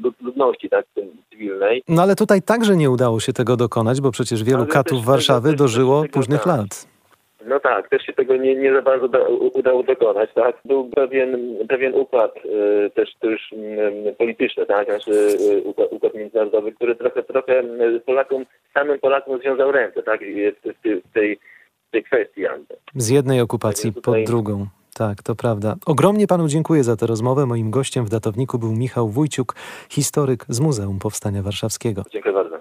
lud- 0.00 0.22
ludności, 0.22 0.68
tak? 0.70 0.86
Cywilnej. 1.30 1.82
No 1.88 2.02
ale 2.02 2.14
tutaj 2.16 2.42
także 2.42 2.76
nie 2.76 2.90
udało 2.90 3.20
się 3.20 3.32
tego 3.32 3.56
dokonać, 3.56 4.00
bo 4.00 4.10
przecież 4.10 4.44
wielu 4.44 4.58
Ale 4.58 4.66
katów 4.66 5.04
Warszawy 5.04 5.52
dożyło 5.54 6.02
tego 6.02 6.12
późnych 6.12 6.38
tak. 6.42 6.46
lat. 6.46 6.86
No 7.46 7.60
tak, 7.60 7.88
też 7.88 8.02
się 8.02 8.12
tego 8.12 8.36
nie, 8.36 8.54
nie 8.54 8.72
za 8.74 8.82
bardzo 8.82 9.08
da, 9.08 9.18
udało 9.54 9.82
dokonać, 9.82 10.30
tak? 10.34 10.56
Był 10.64 10.84
pewien, 10.90 11.56
pewien 11.68 11.94
układ 11.94 12.34
y, 12.36 12.90
też, 12.94 13.14
też 13.20 13.52
y, 13.52 14.14
polityczny, 14.18 14.66
tak? 14.66 14.86
Znaczy 14.86 15.10
y, 15.10 15.62
układ, 15.64 15.88
układ 15.92 16.14
międzynarodowy, 16.14 16.72
który 16.72 16.94
trochę, 16.96 17.22
trochę 17.22 17.62
Polakom, 18.06 18.44
samym 18.74 18.98
Polakom 18.98 19.38
związał 19.40 19.72
ręce, 19.72 20.02
tak? 20.02 20.20
W, 20.20 20.82
tej- 20.82 21.00
w, 21.00 21.12
tej, 21.90 22.04
kwestii. 22.04 22.42
Z 22.94 23.08
jednej 23.08 23.40
okupacji 23.40 23.92
Tak, 23.94 24.02
pod 24.02 24.16
drugą. 24.26 24.66
Tak, 24.94 25.22
to 25.22 25.34
prawda. 25.34 25.76
Ogromnie 25.86 26.26
panu 26.26 26.48
dziękuję 26.48 26.84
za 26.84 26.96
tę 26.96 27.06
rozmowę. 27.06 27.46
Moim 27.46 27.70
gościem 27.70 28.04
w 28.04 28.08
datowniku 28.08 28.58
był 28.58 28.72
Michał 28.72 29.08
Wójciuk, 29.08 29.54
historyk 29.88 30.44
z 30.48 30.60
Muzeum 30.60 30.98
Powstania 30.98 31.42
Warszawskiego. 31.42 32.02
Dziękuję 32.12 32.34
bardzo. 32.34 32.56